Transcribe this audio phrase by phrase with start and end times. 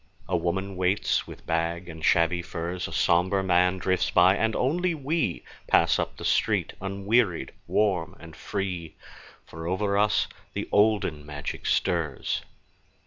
[0.27, 4.95] A woman waits with bag and shabby furs, A somber man drifts by, and only
[4.95, 8.95] we Pass up the street unwearied, warm and free,
[9.45, 12.41] For over us the olden magic stirs.